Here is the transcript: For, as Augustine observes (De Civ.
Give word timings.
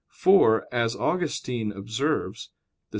For, 0.09 0.65
as 0.71 0.95
Augustine 0.95 1.71
observes 1.71 2.47
(De 2.47 2.47
Civ. 2.47 2.53